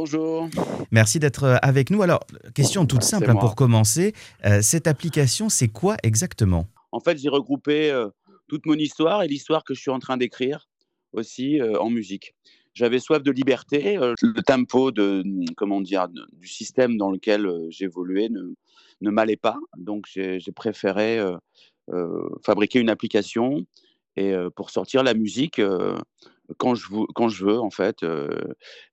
Bonjour. 0.00 0.48
Merci 0.92 1.18
d'être 1.18 1.42
euh, 1.42 1.56
avec 1.60 1.90
nous. 1.90 2.02
Alors, 2.02 2.20
question 2.54 2.86
toute 2.86 3.02
simple 3.02 3.24
C'est 3.24 3.32
hein, 3.32 3.34
pour 3.34 3.56
commencer. 3.56 4.14
Euh, 4.44 4.62
cette 4.62 4.86
application, 4.86 5.48
c'est 5.48 5.66
quoi 5.66 5.96
exactement? 6.04 6.68
En 6.92 7.00
fait, 7.00 7.18
j'ai 7.18 7.28
regroupé 7.28 7.90
euh, 7.90 8.06
toute 8.46 8.64
mon 8.64 8.74
histoire 8.74 9.24
et 9.24 9.26
l'histoire 9.26 9.64
que 9.64 9.74
je 9.74 9.80
suis 9.80 9.90
en 9.90 9.98
train 9.98 10.16
d'écrire 10.16 10.68
aussi 11.12 11.60
euh, 11.60 11.80
en 11.80 11.90
musique. 11.90 12.36
J'avais 12.74 13.00
soif 13.00 13.24
de 13.24 13.32
liberté. 13.32 13.96
le 13.96 14.42
tempo 14.42 14.92
de, 14.92 15.24
comment 15.56 15.80
dire, 15.80 16.06
du 16.08 16.46
système 16.46 16.96
dans 16.96 17.10
lequel 17.10 17.50
j'évoluais 17.68 18.28
ne, 18.28 18.54
ne 19.00 19.10
m'allait 19.10 19.34
pas. 19.34 19.58
Donc, 19.76 20.06
j'ai 20.14 20.38
préféré 20.54 21.20
fabriquer 22.44 22.78
une 22.78 22.88
application 22.88 23.66
et 24.14 24.32
pour 24.54 24.70
sortir 24.70 25.02
la 25.02 25.14
musique 25.14 25.60
quand, 26.56 26.74
je, 26.74 27.44
veux, 27.44 27.58
en 27.58 27.70
fait, 27.70 28.04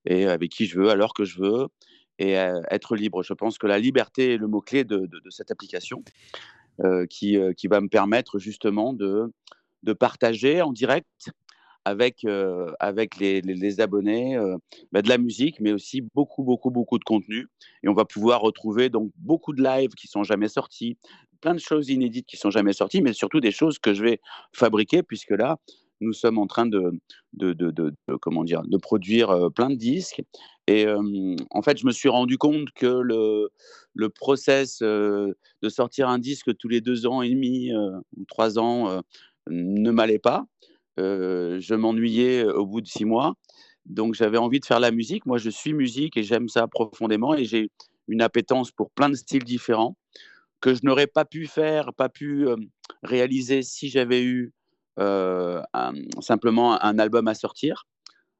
et 0.04 0.26
avec 0.26 0.50
qui 0.50 0.66
je 0.66 0.78
veux, 0.78 0.90
à 0.90 0.94
l'heure 0.94 1.14
que 1.14 1.24
je 1.24 1.40
veux, 1.40 1.68
et 2.18 2.32
être 2.32 2.96
libre. 2.96 3.22
Je 3.22 3.32
pense 3.32 3.58
que 3.58 3.66
la 3.66 3.78
liberté 3.78 4.34
est 4.34 4.36
le 4.36 4.46
mot-clé 4.46 4.84
de, 4.84 5.08
cette 5.30 5.50
application 5.50 6.02
qui, 7.08 7.38
qui 7.56 7.66
va 7.68 7.80
me 7.80 7.88
permettre 7.88 8.38
justement 8.38 8.92
de, 8.92 9.32
de 9.82 9.92
partager 9.92 10.62
en 10.62 10.72
direct 10.72 11.30
avec, 11.86 12.26
avec 12.80 13.16
les, 13.18 13.40
les- 13.40 13.80
abonnés 13.80 14.36
bah, 14.92 15.02
de 15.02 15.08
la 15.08 15.18
musique, 15.18 15.60
mais 15.60 15.72
aussi 15.72 16.00
beaucoup, 16.00 16.42
beaucoup, 16.42 16.70
beaucoup 16.70 16.98
de 16.98 17.04
contenu. 17.04 17.46
Et 17.82 17.88
on 17.88 17.94
va 17.94 18.04
pouvoir 18.04 18.40
retrouver 18.40 18.88
donc 18.90 19.12
beaucoup 19.16 19.52
de 19.52 19.62
lives 19.62 19.90
qui 19.90 20.08
sont 20.08 20.24
jamais 20.24 20.48
sortis, 20.48 20.98
plein 21.40 21.54
de 21.54 21.60
choses 21.60 21.88
inédites 21.88 22.26
qui 22.26 22.36
sont 22.36 22.50
jamais 22.50 22.72
sorties, 22.72 23.02
mais 23.02 23.12
surtout 23.12 23.40
des 23.40 23.52
choses 23.52 23.78
que 23.78 23.94
je 23.94 24.02
vais 24.02 24.20
fabriquer, 24.52 25.04
puisque 25.04 25.30
là, 25.30 25.58
nous 26.00 26.12
sommes 26.12 26.38
en 26.38 26.46
train 26.46 26.66
de, 26.66 26.92
comment 28.20 28.44
dire, 28.44 28.62
de 28.62 28.76
produire 28.76 29.30
euh, 29.30 29.50
plein 29.50 29.70
de 29.70 29.76
disques. 29.76 30.22
Et 30.66 30.86
en 31.50 31.62
fait, 31.62 31.78
je 31.78 31.86
me 31.86 31.92
suis 31.92 32.08
rendu 32.08 32.38
compte 32.38 32.70
que 32.74 32.86
le, 32.86 33.50
le 33.94 34.08
process 34.08 34.80
euh, 34.82 35.32
de 35.62 35.68
sortir 35.68 36.08
un 36.08 36.18
disque 36.18 36.56
tous 36.56 36.68
les 36.68 36.80
deux 36.80 37.06
ans 37.06 37.22
et 37.22 37.30
demi 37.30 37.72
euh, 37.72 37.98
ou 38.16 38.24
trois 38.24 38.58
ans 38.58 39.00
ne 39.48 39.90
m'allait 39.90 40.18
pas. 40.18 40.46
Je 40.98 41.74
m'ennuyais 41.74 42.44
au 42.44 42.66
bout 42.66 42.80
de 42.80 42.88
six 42.88 43.04
mois. 43.04 43.34
Donc 43.84 44.14
j'avais 44.14 44.38
envie 44.38 44.58
de 44.58 44.66
faire 44.66 44.80
la 44.80 44.90
musique. 44.90 45.24
Moi, 45.24 45.38
je 45.38 45.50
suis 45.50 45.72
musique 45.72 46.16
et 46.16 46.24
j'aime 46.24 46.48
ça 46.48 46.66
profondément. 46.66 47.34
Et 47.34 47.44
j'ai 47.44 47.70
une 48.08 48.22
appétence 48.22 48.72
pour 48.72 48.90
plein 48.90 49.08
de 49.08 49.14
styles 49.14 49.44
différents 49.44 49.96
que 50.60 50.74
je 50.74 50.80
n'aurais 50.82 51.06
pas 51.06 51.24
pu 51.24 51.46
faire, 51.46 51.94
pas 51.94 52.08
pu 52.08 52.46
réaliser 53.04 53.62
si 53.62 53.88
j'avais 53.88 54.24
eu 54.24 54.52
un- 54.98 55.92
simplement 56.20 56.82
un 56.82 56.98
album 56.98 57.28
à 57.28 57.34
sortir. 57.34 57.86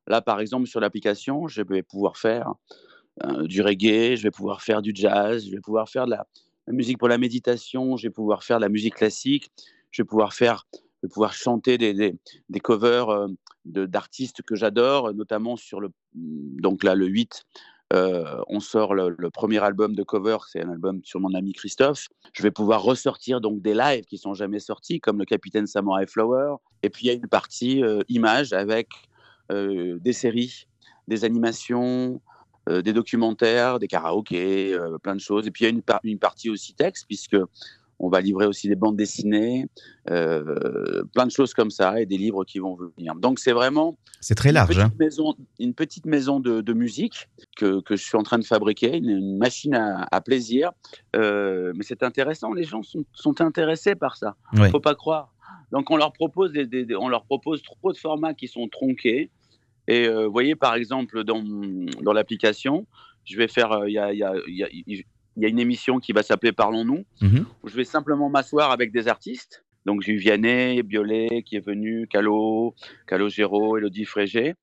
Là, 0.06 0.22
par 0.22 0.40
exemple, 0.40 0.66
sur 0.66 0.80
l'application, 0.80 1.48
je 1.48 1.62
vais 1.62 1.82
pouvoir 1.82 2.16
faire 2.16 2.54
euh, 3.24 3.46
du 3.46 3.62
reggae, 3.62 4.16
je 4.16 4.22
vais 4.22 4.30
pouvoir 4.30 4.62
faire 4.62 4.82
du 4.82 4.92
jazz, 4.94 5.46
je 5.46 5.50
vais 5.50 5.60
pouvoir 5.60 5.88
faire 5.88 6.04
de 6.04 6.10
la, 6.10 6.26
musique 6.68 6.98
pour 6.98 7.08
la 7.08 7.18
méditation, 7.18 7.96
je 7.96 8.06
vais 8.06 8.12
pouvoir 8.12 8.44
faire 8.44 8.58
de 8.58 8.62
la 8.62 8.68
musique 8.68 8.96
classique, 8.96 9.50
je 9.90 10.02
vais 10.02 10.06
pouvoir 10.06 10.34
faire, 10.34 10.66
je 11.02 11.08
pouvoir 11.08 11.32
chanter 11.32 11.78
des, 11.78 11.94
des, 11.94 12.60
covers 12.60 13.08
euh, 13.08 13.28
d'artistes 13.64 14.42
que 14.42 14.54
j'adore, 14.54 15.14
notamment 15.14 15.56
sur 15.56 15.80
le, 15.80 15.90
donc 16.14 16.84
là, 16.84 16.94
le 16.94 17.06
8, 17.06 17.44
on 17.92 18.60
sort 18.60 18.94
le, 18.94 19.30
premier 19.30 19.62
album 19.62 19.94
de 19.94 20.02
cover, 20.02 20.38
c'est 20.48 20.62
un 20.62 20.70
album 20.70 21.00
sur 21.04 21.20
mon 21.20 21.34
ami 21.34 21.52
Christophe. 21.52 22.08
Je 22.32 22.42
vais 22.42 22.50
pouvoir 22.50 22.82
ressortir 22.82 23.40
donc 23.40 23.62
des 23.62 23.74
lives 23.74 24.04
qui 24.04 24.18
sont 24.18 24.34
jamais 24.34 24.58
sortis, 24.58 25.00
comme 25.00 25.18
le 25.18 25.24
Capitaine 25.24 25.66
Samurai 25.66 26.06
Flower. 26.06 26.56
Et 26.82 26.90
puis 26.90 27.06
il 27.06 27.08
y 27.08 27.10
a 27.10 27.14
une 27.14 27.28
partie 27.28 27.82
euh, 27.82 28.02
image 28.08 28.52
avec 28.52 28.88
des 29.48 30.12
séries, 30.12 30.66
des 31.06 31.24
animations, 31.24 32.20
des 32.68 32.92
documentaires, 32.92 33.78
des 33.78 33.86
karaokés, 33.86 34.76
plein 35.04 35.14
de 35.14 35.20
choses. 35.20 35.46
Et 35.46 35.52
puis 35.52 35.64
il 35.64 35.68
y 35.68 35.70
a 35.70 36.00
une 36.02 36.18
partie 36.18 36.50
aussi 36.50 36.74
texte, 36.74 37.04
puisque 37.06 37.36
on 37.98 38.08
va 38.08 38.20
livrer 38.20 38.46
aussi 38.46 38.68
des 38.68 38.74
bandes 38.76 38.96
dessinées, 38.96 39.66
euh, 40.10 41.02
plein 41.14 41.26
de 41.26 41.30
choses 41.30 41.54
comme 41.54 41.70
ça, 41.70 42.00
et 42.00 42.06
des 42.06 42.18
livres 42.18 42.44
qui 42.44 42.58
vont 42.58 42.76
venir. 42.76 43.14
Donc 43.14 43.38
c'est 43.38 43.52
vraiment 43.52 43.96
C'est 44.20 44.34
très 44.34 44.50
une 44.50 44.54
large. 44.56 44.68
petite 44.68 44.82
hein. 44.82 44.92
maison, 44.98 45.34
une 45.58 45.74
petite 45.74 46.06
maison 46.06 46.40
de, 46.40 46.60
de 46.60 46.72
musique 46.72 47.28
que, 47.56 47.80
que 47.80 47.96
je 47.96 48.02
suis 48.04 48.16
en 48.16 48.22
train 48.22 48.38
de 48.38 48.44
fabriquer, 48.44 48.96
une, 48.96 49.08
une 49.10 49.36
machine 49.38 49.74
à, 49.74 50.06
à 50.10 50.20
plaisir. 50.20 50.72
Euh, 51.16 51.72
mais 51.76 51.84
c'est 51.84 52.02
intéressant, 52.02 52.52
les 52.52 52.64
gens 52.64 52.82
sont, 52.82 53.04
sont 53.12 53.40
intéressés 53.40 53.94
par 53.94 54.16
ça. 54.16 54.36
Ouais. 54.52 54.70
Faut 54.70 54.80
pas 54.80 54.94
croire. 54.94 55.32
Donc 55.72 55.90
on 55.90 55.96
leur 55.96 56.12
propose 56.12 56.52
des, 56.52 56.86
on 56.96 57.08
leur 57.08 57.24
propose 57.24 57.62
trop 57.62 57.92
de 57.92 57.98
formats 57.98 58.34
qui 58.34 58.46
sont 58.48 58.68
tronqués. 58.68 59.30
Et 59.88 60.06
euh, 60.06 60.26
vous 60.26 60.32
voyez 60.32 60.54
par 60.56 60.74
exemple 60.74 61.24
dans, 61.24 61.42
dans 62.02 62.12
l'application, 62.12 62.86
je 63.24 63.36
vais 63.36 63.48
faire, 63.48 63.84
il 63.86 63.92
y, 63.94 63.98
a, 63.98 64.12
il 64.12 64.18
y 64.18 64.22
a- 64.24 64.34
il 64.46 64.54
y 64.56 64.62
a- 65.00 65.02
il 65.36 65.42
y 65.42 65.46
a 65.46 65.48
une 65.48 65.58
émission 65.58 65.98
qui 65.98 66.12
va 66.12 66.22
s'appeler 66.22 66.52
Parlons-nous 66.52 67.04
Mhm. 67.20 67.44
où 67.62 67.68
je 67.68 67.76
vais 67.76 67.84
simplement 67.84 68.28
m'asseoir 68.28 68.70
avec 68.70 68.92
des 68.92 69.08
artistes. 69.08 69.64
Donc 69.84 70.02
j'ai 70.02 70.12
eu 70.12 70.16
Vianney, 70.16 70.82
Biolay 70.82 71.42
qui 71.44 71.56
est 71.56 71.64
venu, 71.64 72.08
Calo, 72.08 72.74
Calo 73.06 73.28
Géraud, 73.28 73.76
Elodie 73.78 74.04
Frégé. 74.04 74.54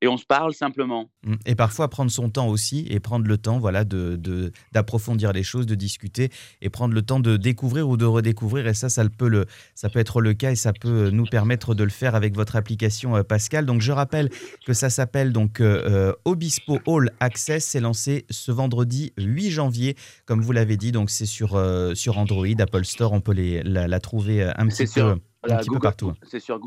Et 0.00 0.08
on 0.08 0.16
se 0.16 0.24
parle 0.24 0.54
simplement. 0.54 1.10
Mm. 1.24 1.34
Et 1.46 1.54
parfois 1.54 1.88
prendre 1.88 2.10
son 2.10 2.30
temps 2.30 2.48
aussi 2.48 2.86
et 2.88 3.00
prendre 3.00 3.26
le 3.26 3.36
temps 3.36 3.58
voilà, 3.58 3.84
de, 3.84 4.52
d'approfondir 4.72 5.32
les 5.32 5.42
choses, 5.42 5.66
de 5.66 5.74
discuter 5.74 6.30
et 6.60 6.70
prendre 6.70 6.94
le 6.94 7.02
temps 7.02 7.20
de 7.20 7.36
découvrir 7.36 7.88
ou 7.88 7.96
de 7.96 8.04
redécouvrir. 8.04 8.66
Et 8.68 8.74
ça, 8.74 8.88
ça 8.88 9.04
peut, 9.08 9.28
le, 9.28 9.46
ça 9.74 9.88
peut 9.88 9.98
être 9.98 10.20
le 10.20 10.34
cas 10.34 10.52
et 10.52 10.56
ça 10.56 10.72
peut 10.72 11.10
nous 11.10 11.24
permettre 11.26 11.74
de 11.74 11.82
le 11.82 11.90
faire 11.90 12.14
avec 12.14 12.34
votre 12.36 12.54
application 12.54 13.16
euh, 13.16 13.22
Pascal. 13.22 13.66
Donc 13.66 13.80
je 13.80 13.90
rappelle 13.90 14.30
que 14.66 14.72
ça 14.72 14.88
s'appelle 14.88 15.32
donc 15.32 15.60
euh, 15.60 15.82
euh, 15.86 16.12
Obispo 16.24 16.78
All 16.86 17.10
Access. 17.18 17.64
C'est 17.64 17.80
lancé 17.80 18.24
ce 18.30 18.52
vendredi 18.52 19.12
8 19.18 19.50
janvier, 19.50 19.96
comme 20.26 20.42
vous 20.42 20.52
l'avez 20.52 20.76
dit. 20.76 20.92
Donc 20.92 21.10
c'est 21.10 21.26
sur, 21.26 21.56
euh, 21.56 21.94
sur 21.94 22.18
Android, 22.18 22.46
Apple 22.58 22.84
Store. 22.84 23.12
On 23.12 23.20
peut 23.20 23.32
les, 23.32 23.62
la, 23.64 23.88
la 23.88 24.00
trouver 24.00 24.44
un 24.44 24.66
petit 24.68 24.86
peu, 24.86 25.16
un 25.44 25.56
petit 25.58 25.68
peu 25.68 25.74
Google- 25.74 25.82
partout. 25.82 26.12
C'est 26.24 26.40
sur 26.40 26.58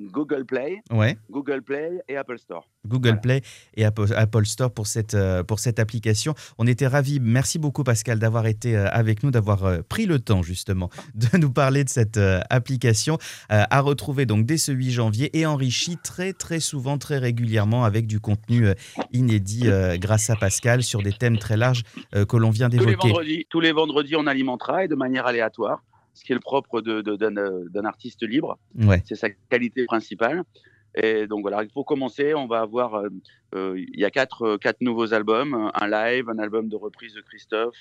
Google, 0.00 0.44
Play, 0.44 0.80
Ouais. 0.92 1.18
Google 1.30 1.62
Play 1.62 2.00
et 2.08 2.16
Apple 2.16 2.38
Store. 2.38 2.66
Google 2.86 3.08
Voilà. 3.08 3.20
Play 3.20 3.40
et 3.74 3.84
Apple, 3.84 4.46
Store 4.46 4.70
pour 4.72 4.86
cette, 4.86 5.14
euh, 5.14 5.42
pour 5.42 5.58
cette 5.58 5.78
application. 5.78 6.34
On 6.58 6.66
était 6.66 6.86
ravis. 6.86 7.18
Merci 7.20 7.58
beaucoup, 7.58 7.82
Pascal, 7.84 8.18
d'avoir 8.18 8.46
été 8.46 8.76
euh, 8.76 8.86
avec 8.90 9.22
nous, 9.22 9.30
d'avoir 9.30 9.64
euh, 9.64 9.80
pris 9.86 10.06
le 10.06 10.18
temps, 10.20 10.42
justement, 10.42 10.90
de 11.14 11.26
nous 11.38 11.50
parler 11.50 11.84
de 11.84 11.88
cette 11.88 12.18
application 12.50 13.18
à 13.48 13.80
retrouver 13.80 14.26
donc 14.26 14.46
dès 14.46 14.58
ce 14.58 14.72
8 14.72 14.90
janvier 14.92 15.36
et 15.38 15.44
enrichie 15.46 15.96
très, 16.02 16.32
très 16.32 16.60
souvent, 16.60 16.98
très 16.98 17.18
régulièrement 17.18 17.84
avec 17.84 18.06
du 18.06 18.20
contenu 18.20 18.66
inédit 19.12 19.68
grâce 19.94 20.30
à 20.30 20.36
Pascal 20.36 20.82
sur 20.82 21.02
des 21.02 21.12
thèmes 21.12 21.38
très 21.38 21.56
larges 21.56 21.82
que 22.12 22.36
l'on 22.36 22.50
vient 22.50 22.68
Tous 22.70 22.78
les, 22.78 22.86
d'évoquer. 22.86 23.08
vendredis, 23.08 23.46
tous 23.50 23.60
les 23.60 23.72
vendredis, 23.72 24.16
on 24.16 24.26
alimentera 24.26 24.84
et 24.84 24.88
de 24.88 24.94
manière 24.94 25.26
aléatoire, 25.26 25.82
ce 26.14 26.24
qui 26.24 26.32
est 26.32 26.34
le 26.34 26.40
propre 26.40 26.80
de- 26.80 27.00
de- 27.02 27.16
d'un 27.16 27.84
artiste 27.84 28.22
libre. 28.26 28.58
Ouais. 28.78 29.02
C'est 29.06 29.14
sa 29.14 29.30
qualité 29.30 29.84
principale. 29.84 30.42
Et 30.96 31.26
donc 31.28 31.42
voilà, 31.42 31.64
pour 31.72 31.86
commencer, 31.86 32.34
on 32.34 32.46
va 32.48 32.60
avoir, 32.60 32.94
euh, 32.96 33.08
euh, 33.54 33.74
il 33.78 34.00
y 34.00 34.04
a 34.04 34.10
quatre, 34.10 34.42
euh, 34.42 34.58
quatre 34.58 34.80
nouveaux 34.80 35.14
albums, 35.14 35.70
un 35.74 35.86
live, 35.88 36.28
un 36.28 36.38
album 36.40 36.68
de 36.68 36.74
reprise 36.76 37.14
de 37.14 37.20
Christophe, 37.20 37.76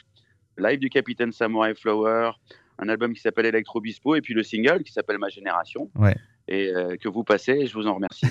live 0.60 0.78
du 0.80 0.90
Capitaine 0.92 1.32
Samurai 1.32 1.74
Flower, 1.74 2.32
un 2.78 2.88
album 2.88 3.14
qui 3.14 3.22
s'appelle 3.22 3.48
Electro 3.48 3.82
Bispo, 3.82 4.16
et 4.16 4.22
puis 4.22 4.36
le 4.36 4.44
single 4.44 4.84
qui 4.84 4.92
s'appelle 4.94 5.18
Ma 5.18 5.30
Génération, 5.30 5.90
Ouais. 5.96 6.16
et 6.48 6.70
euh, 6.70 6.98
que 6.98 7.10
vous 7.10 7.24
passez, 7.24 7.54
et 7.54 7.66
je 7.66 7.74
vous 7.74 7.88
en 7.88 7.96
remercie. 7.96 8.28